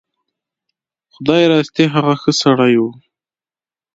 خدای 1.13 1.43
راستي 1.51 1.83
هغه 1.93 2.13
ښه 2.21 2.31
سړی 2.41 2.73
و. 2.79 2.83